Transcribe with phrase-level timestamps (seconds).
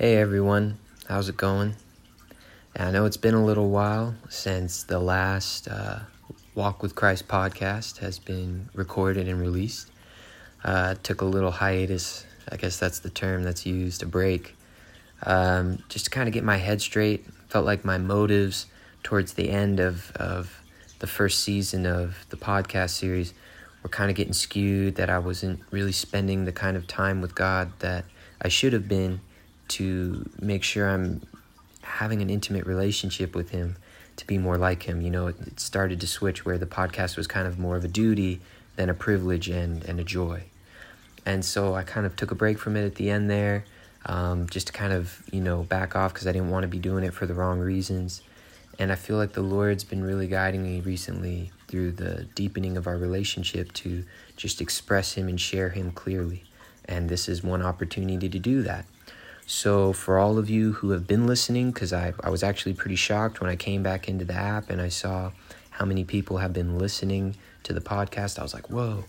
[0.00, 1.74] Hey everyone, how's it going?
[2.76, 5.98] I know it's been a little while since the last uh,
[6.54, 9.90] Walk with Christ podcast has been recorded and released.
[10.62, 14.54] Uh, took a little hiatus, I guess that's the term that's used, a break,
[15.24, 17.26] um, just to kind of get my head straight.
[17.48, 18.66] Felt like my motives
[19.02, 20.62] towards the end of, of
[21.00, 23.34] the first season of the podcast series
[23.82, 27.34] were kind of getting skewed, that I wasn't really spending the kind of time with
[27.34, 28.04] God that
[28.40, 29.22] I should have been
[29.68, 31.22] to make sure I'm
[31.82, 33.76] having an intimate relationship with Him
[34.16, 35.00] to be more like Him.
[35.00, 37.84] You know, it, it started to switch where the podcast was kind of more of
[37.84, 38.40] a duty
[38.76, 40.44] than a privilege and, and a joy.
[41.26, 43.64] And so I kind of took a break from it at the end there,
[44.06, 46.78] um, just to kind of, you know, back off because I didn't want to be
[46.78, 48.22] doing it for the wrong reasons.
[48.78, 52.86] And I feel like the Lord's been really guiding me recently through the deepening of
[52.86, 54.04] our relationship to
[54.36, 56.44] just express Him and share Him clearly.
[56.84, 58.86] And this is one opportunity to do that.
[59.50, 62.96] So, for all of you who have been listening, because I, I was actually pretty
[62.96, 65.30] shocked when I came back into the app and I saw
[65.70, 69.06] how many people have been listening to the podcast, I was like, whoa.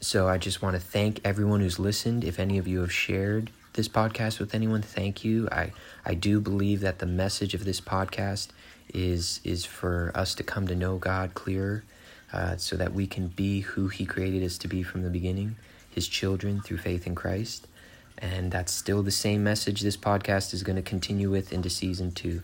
[0.00, 2.24] So, I just want to thank everyone who's listened.
[2.24, 5.48] If any of you have shared this podcast with anyone, thank you.
[5.52, 5.70] I,
[6.04, 8.48] I do believe that the message of this podcast
[8.92, 11.84] is, is for us to come to know God clearer
[12.32, 15.54] uh, so that we can be who He created us to be from the beginning,
[15.88, 17.68] His children through faith in Christ.
[18.18, 22.12] And that's still the same message this podcast is going to continue with into season
[22.12, 22.42] two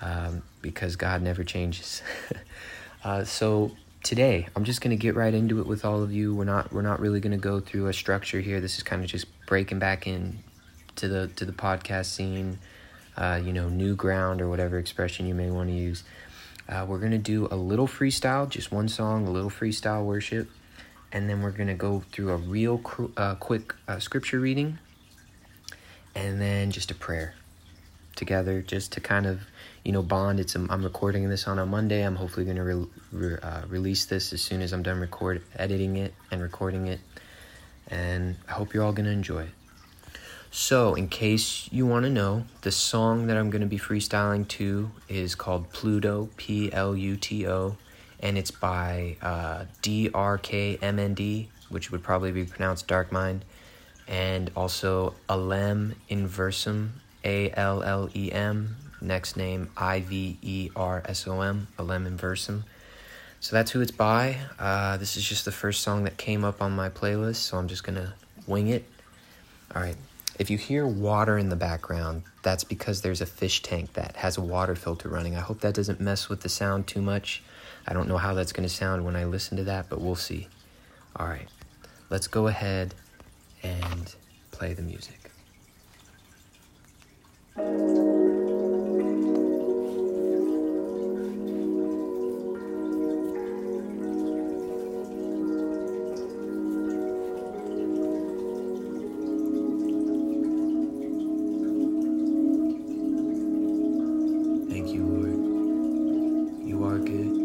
[0.00, 2.02] um, because God never changes.
[3.04, 3.72] uh, so
[4.02, 6.34] today, I'm just going to get right into it with all of you.
[6.34, 8.60] We're not we're not really going to go through a structure here.
[8.60, 10.38] This is kind of just breaking back in
[10.96, 12.58] to the to the podcast scene,
[13.16, 16.04] uh, you know, new ground or whatever expression you may want to use.
[16.68, 20.48] Uh, we're going to do a little freestyle, just one song, a little freestyle worship,
[21.10, 24.78] and then we're going to go through a real cr- uh, quick uh, scripture reading
[26.14, 27.34] and then just a prayer
[28.16, 29.40] together just to kind of
[29.84, 30.40] you know bond.
[30.40, 32.02] It's i'm recording this on a monday.
[32.02, 35.42] I'm hopefully going to re- re- uh, release this as soon as i'm done record
[35.56, 37.00] editing it and recording it.
[37.88, 39.50] And i hope you're all going to enjoy it.
[40.50, 44.46] So in case you want to know the song that i'm going to be freestyling
[44.48, 47.76] to is called pluto p-l-u-t-o
[48.20, 53.44] and it's by uh, d-r-k-m-n-d which would probably be pronounced dark mind
[54.12, 61.02] and also Allem Iversom, A L L E M, next name I V E R
[61.06, 62.64] S O M, Allem Iversom.
[63.40, 64.36] So that's who it's by.
[64.58, 67.66] Uh, this is just the first song that came up on my playlist, so I'm
[67.68, 68.14] just gonna
[68.46, 68.84] wing it.
[69.74, 69.96] All right.
[70.38, 74.36] If you hear water in the background, that's because there's a fish tank that has
[74.36, 75.36] a water filter running.
[75.36, 77.42] I hope that doesn't mess with the sound too much.
[77.86, 80.14] I don't know how that's going to sound when I listen to that, but we'll
[80.14, 80.48] see.
[81.16, 81.48] All right,
[82.08, 82.94] let's go ahead
[83.62, 84.14] and
[84.50, 85.18] play the music.
[104.68, 106.66] Thank you, Lord.
[106.66, 107.41] You are good.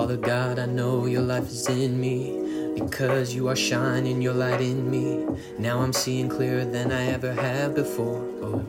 [0.00, 2.72] Father God, I know your life is in me.
[2.74, 5.26] Because you are shining your light in me.
[5.58, 8.26] Now I'm seeing clearer than I ever have before.
[8.40, 8.64] Oh,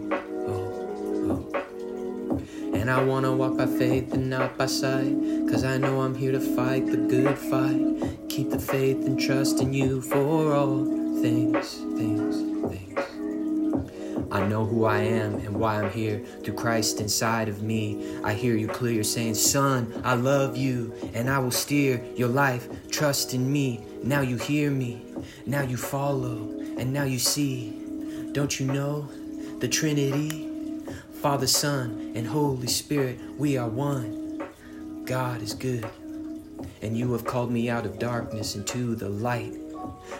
[0.49, 2.73] oh, oh.
[2.73, 5.15] And I wanna walk by faith and not by sight.
[5.49, 8.27] Cause I know I'm here to fight the good fight.
[8.27, 10.83] Keep the faith and trust in you for all
[11.21, 12.35] things, things,
[12.69, 13.10] things.
[14.31, 18.17] I know who I am and why I'm here through Christ inside of me.
[18.23, 22.69] I hear you clear saying, Son, I love you and I will steer your life.
[22.89, 23.83] Trust in me.
[24.03, 25.01] Now you hear me.
[25.45, 26.37] Now you follow
[26.77, 27.77] and now you see.
[28.31, 29.09] Don't you know
[29.59, 30.47] the Trinity?
[31.21, 34.41] Father, Son, and Holy Spirit, we are one.
[35.05, 35.87] God is good.
[36.81, 39.60] And you have called me out of darkness into the light.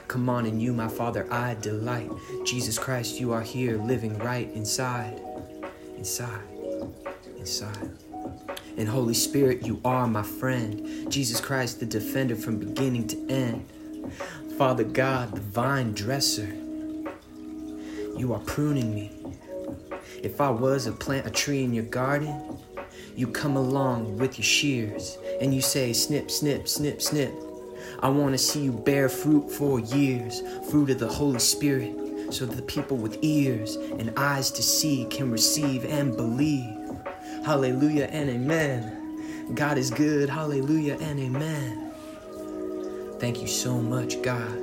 [0.08, 2.12] Come on, in you, my Father, I delight.
[2.46, 5.22] Jesus Christ, you are here living right inside,
[5.98, 6.48] inside,
[7.38, 7.92] inside.
[8.78, 11.12] And Holy Spirit, you are my friend.
[11.12, 13.66] Jesus Christ, the defender from beginning to end.
[14.58, 16.48] Father God, the vine dresser,
[18.18, 19.12] you are pruning me.
[20.24, 22.58] If I was a plant, a tree in your garden,
[23.16, 27.34] you come along with your shears and you say, snip, snip, snip, snip.
[28.00, 31.96] I want to see you bear fruit for years, fruit of the Holy Spirit,
[32.34, 36.78] so that the people with ears and eyes to see can receive and believe.
[37.46, 39.56] Hallelujah and amen.
[39.56, 40.30] God is good.
[40.30, 41.92] Hallelujah and amen.
[43.20, 44.58] Thank you so much, God.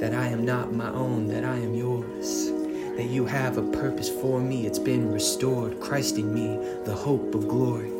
[0.00, 2.50] that I am not my own, that I am yours.
[2.96, 5.80] That you have a purpose for me, it's been restored.
[5.80, 7.90] Christ in me, the hope of glory.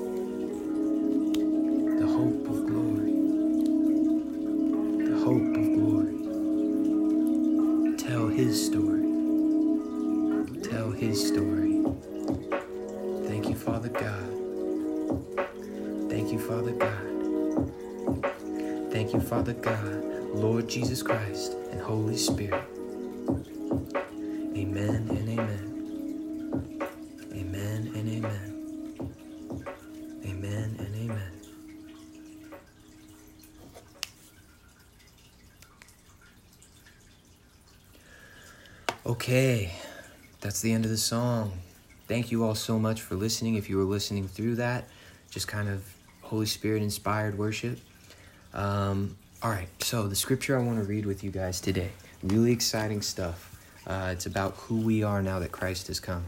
[19.20, 22.64] Father God, Lord Jesus Christ, and Holy Spirit.
[24.56, 25.70] Amen and amen.
[27.32, 28.56] Amen and amen.
[30.24, 31.32] Amen and amen.
[39.06, 39.72] Okay,
[40.40, 41.52] that's the end of the song.
[42.08, 43.54] Thank you all so much for listening.
[43.54, 44.88] If you were listening through that,
[45.30, 45.84] just kind of
[46.22, 47.78] Holy Spirit inspired worship.
[48.52, 51.90] Um, all right, so the scripture I want to read with you guys today,
[52.22, 53.56] really exciting stuff.
[53.86, 56.24] Uh, it's about who we are now that Christ has come.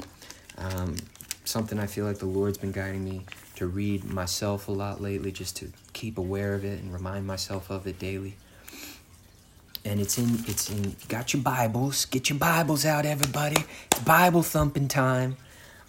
[0.57, 0.97] Um,
[1.45, 3.23] something I feel like the Lord's been guiding me
[3.57, 7.71] to read myself a lot lately, just to keep aware of it and remind myself
[7.71, 8.37] of it daily.
[9.85, 13.63] And it's in, it's in, got your Bibles, get your Bibles out, everybody.
[13.91, 15.37] It's Bible thumping time.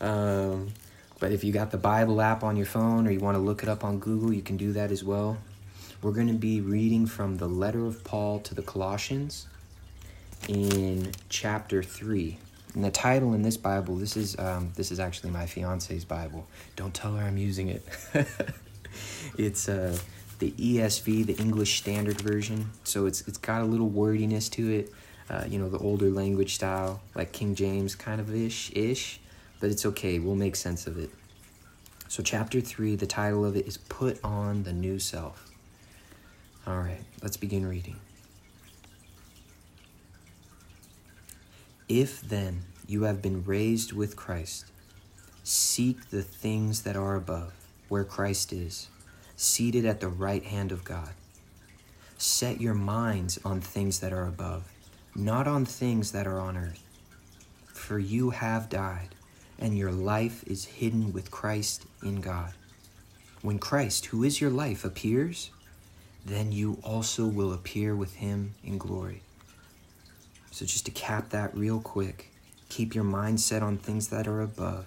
[0.02, 0.74] Um,
[1.20, 3.64] but if you got the Bible app on your phone or you want to look
[3.64, 5.38] it up on Google, you can do that as well.
[6.04, 9.48] We're going to be reading from the letter of Paul to the Colossians
[10.50, 12.38] in chapter 3.
[12.74, 16.46] And the title in this Bible, this is um, this is actually my fiance's Bible.
[16.76, 17.88] Don't tell her I'm using it.
[19.38, 19.98] it's uh,
[20.40, 22.72] the ESV, the English Standard Version.
[22.84, 24.94] So it's it's got a little wordiness to it.
[25.30, 29.22] Uh, you know, the older language style, like King James kind of ish ish,
[29.62, 30.20] but it's okay.
[30.20, 31.12] We'll make sense of it.
[32.10, 35.53] So chapter 3, the title of it is Put on the New Self.
[36.66, 37.98] All right, let's begin reading.
[41.90, 44.68] If then you have been raised with Christ,
[45.44, 47.54] seek the things that are above,
[47.90, 48.88] where Christ is,
[49.36, 51.10] seated at the right hand of God.
[52.18, 54.64] Set your minds on things that are above,
[55.14, 56.82] not on things that are on earth.
[57.68, 59.16] For you have died,
[59.60, 62.54] and your life is hidden with Christ in God.
[63.42, 65.50] When Christ, who is your life, appears,
[66.26, 69.22] then you also will appear with him in glory.
[70.52, 72.32] So, just to cap that real quick,
[72.70, 74.86] keep your mind set on things that are above.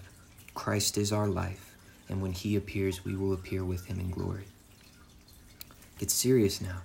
[0.53, 1.75] Christ is our life,
[2.09, 4.45] and when he appears, we will appear with him in glory.
[5.99, 6.81] Get serious now.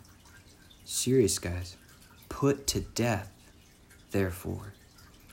[0.85, 1.77] Serious, guys.
[2.29, 3.31] Put to death,
[4.11, 4.75] therefore,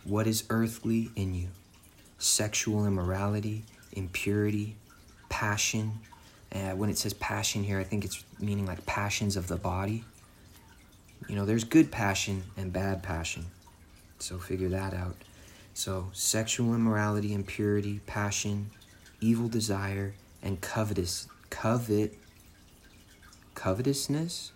[0.03, 1.49] what is earthly in you
[2.17, 3.63] sexual immorality,
[3.93, 4.75] impurity,
[5.29, 5.99] passion,
[6.53, 10.03] uh, when it says passion here, I think it's meaning like passions of the body.
[11.27, 13.45] You know, there's good passion and bad passion.
[14.19, 15.15] So figure that out.
[15.73, 18.71] So, sexual immorality, impurity, passion,
[19.21, 22.15] evil desire, and covetous covet
[23.55, 24.51] covetousness,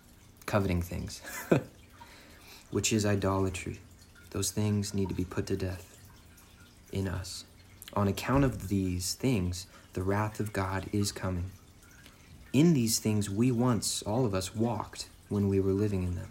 [0.46, 1.20] coveting things,
[2.70, 3.78] which is idolatry.
[4.30, 5.98] Those things need to be put to death
[6.90, 7.44] in us.
[7.92, 11.50] On account of these things, the wrath of God is coming.
[12.54, 16.28] In these things we once, all of us, walked when we were living in them.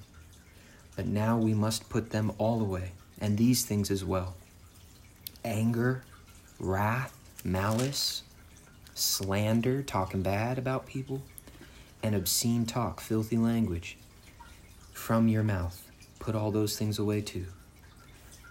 [0.96, 4.36] But now we must put them all away, and these things as well
[5.44, 6.06] anger,
[6.60, 7.14] wrath,
[7.44, 8.24] malice,
[8.94, 11.22] slander, talking bad about people,
[12.02, 13.98] and obscene talk, filthy language.
[14.94, 17.48] From your mouth, put all those things away too.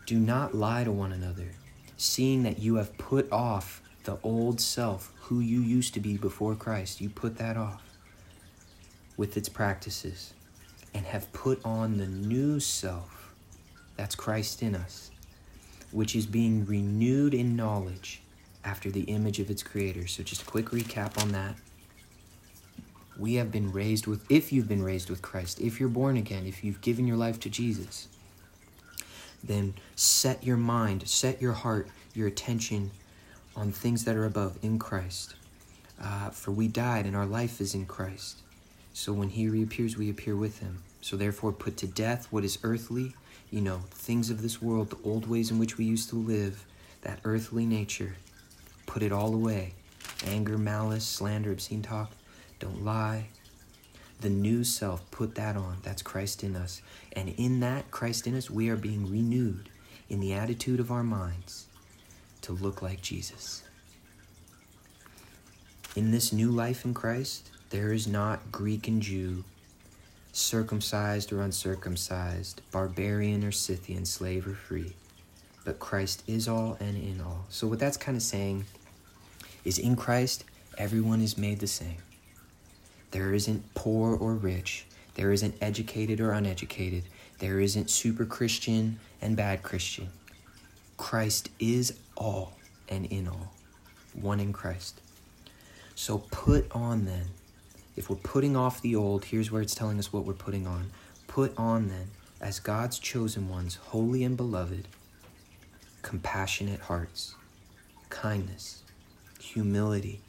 [0.05, 1.53] Do not lie to one another,
[1.97, 6.55] seeing that you have put off the old self, who you used to be before
[6.55, 7.83] Christ, you put that off
[9.17, 10.35] with its practices
[10.95, 13.35] and have put on the new self.
[13.97, 15.11] That's Christ in us,
[15.91, 18.23] which is being renewed in knowledge
[18.65, 20.07] after the image of its creator.
[20.07, 21.57] So, just a quick recap on that.
[23.19, 26.47] We have been raised with, if you've been raised with Christ, if you're born again,
[26.47, 28.09] if you've given your life to Jesus,
[29.45, 32.91] then set your mind, set your heart, your attention
[33.57, 35.35] on things that are above in Christ.
[36.03, 38.39] Uh, for we died and our life is in Christ.
[38.93, 40.83] So when he reappears, we appear with him.
[41.01, 43.15] So therefore, put to death what is earthly,
[43.51, 46.65] you know, things of this world, the old ways in which we used to live,
[47.03, 48.17] that earthly nature.
[48.87, 49.75] Put it all away
[50.27, 52.13] anger, malice, slander, obscene talk.
[52.59, 53.29] Don't lie.
[54.21, 55.79] The new self, put that on.
[55.83, 56.81] That's Christ in us.
[57.13, 59.69] And in that Christ in us, we are being renewed
[60.09, 61.67] in the attitude of our minds
[62.43, 63.63] to look like Jesus.
[65.95, 69.45] In this new life in Christ, there is not Greek and Jew,
[70.33, 74.95] circumcised or uncircumcised, barbarian or Scythian, slave or free.
[75.65, 77.45] But Christ is all and in all.
[77.49, 78.65] So, what that's kind of saying
[79.65, 80.45] is in Christ,
[80.79, 81.99] everyone is made the same.
[83.11, 87.05] There isn't poor or rich, there isn't educated or uneducated,
[87.39, 90.09] there isn't super Christian and bad Christian.
[91.03, 92.53] Christ is all
[92.89, 93.53] and in all,
[94.15, 95.01] one in Christ.
[95.97, 97.27] So put on then,
[97.97, 100.93] if we're putting off the old, here's where it's telling us what we're putting on.
[101.27, 104.87] Put on then, as God's chosen ones, holy and beloved,
[106.03, 107.35] compassionate hearts,
[108.09, 108.85] kindness,
[109.41, 110.21] humility,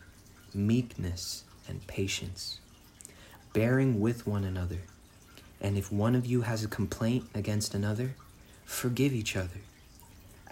[0.55, 2.59] meekness, and patience,
[3.53, 4.81] bearing with one another.
[5.61, 8.15] And if one of you has a complaint against another,
[8.65, 9.61] forgive each other.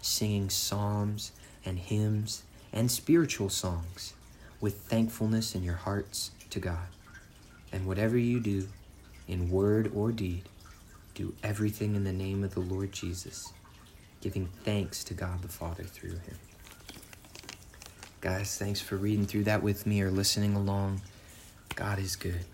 [0.00, 1.32] singing psalms
[1.64, 4.14] and hymns and spiritual songs
[4.60, 6.88] with thankfulness in your hearts to God.
[7.72, 8.68] And whatever you do,
[9.26, 10.48] in word or deed,
[11.14, 13.52] do everything in the name of the Lord Jesus,
[14.20, 16.38] giving thanks to God the Father through him.
[18.20, 21.00] Guys, thanks for reading through that with me or listening along.
[21.76, 22.44] God is good.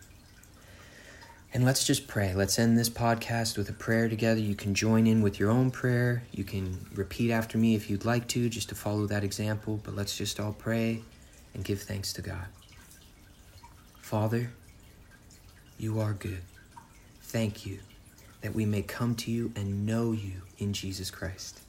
[1.54, 2.34] And let's just pray.
[2.34, 4.40] Let's end this podcast with a prayer together.
[4.40, 6.25] You can join in with your own prayer.
[6.32, 9.78] You can repeat after me if you'd like to, just to follow that example.
[9.84, 11.02] But let's just all pray
[11.54, 12.46] and give thanks to God.
[14.00, 14.50] Father,
[15.78, 16.42] you are good.
[17.23, 17.78] Thank you
[18.40, 21.61] that we may come to you and know you in Jesus Christ.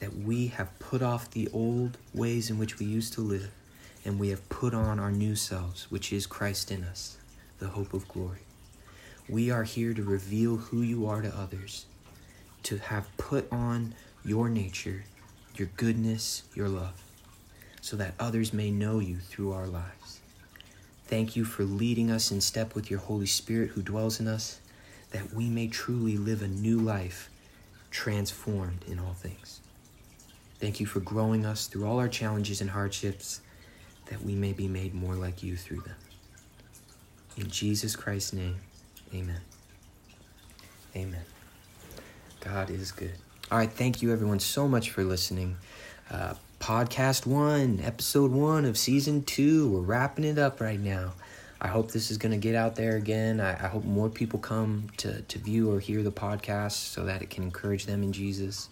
[0.00, 3.52] That we have put off the old ways in which we used to live,
[4.04, 7.16] and we have put on our new selves, which is Christ in us,
[7.60, 8.40] the hope of glory.
[9.30, 11.86] We are here to reveal who you are to others,
[12.64, 13.94] to have put on
[14.24, 15.04] your nature,
[15.54, 17.00] your goodness, your love,
[17.80, 20.18] so that others may know you through our lives.
[21.06, 24.58] Thank you for leading us in step with your Holy Spirit who dwells in us,
[25.12, 27.30] that we may truly live a new life,
[27.92, 29.60] transformed in all things.
[30.58, 33.42] Thank you for growing us through all our challenges and hardships,
[34.06, 35.96] that we may be made more like you through them.
[37.36, 38.56] In Jesus Christ's name,
[39.12, 39.40] Amen.
[40.94, 41.24] Amen.
[42.40, 43.14] God is good.
[43.50, 45.56] All right, thank you everyone so much for listening.
[46.08, 49.68] Uh, podcast one, episode one of season two.
[49.68, 51.14] We're wrapping it up right now.
[51.60, 53.40] I hope this is going to get out there again.
[53.40, 57.20] I, I, hope more people come to, to view or hear the podcast so that
[57.20, 58.68] it can encourage them in Jesus.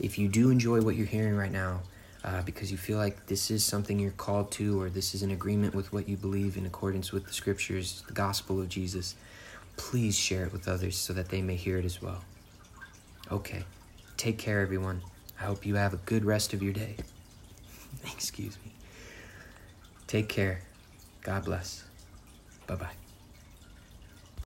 [0.00, 1.82] If you do enjoy what you're hearing right now,
[2.24, 5.30] uh, because you feel like this is something you're called to, or this is in
[5.30, 9.14] agreement with what you believe in accordance with the scriptures, the gospel of Jesus,
[9.76, 12.22] please share it with others so that they may hear it as well.
[13.30, 13.64] Okay,
[14.16, 15.02] take care, everyone.
[15.40, 16.96] I hope you have a good rest of your day.
[18.04, 18.72] Excuse me.
[20.06, 20.60] Take care.
[21.22, 21.84] God bless.
[22.66, 23.03] Bye bye.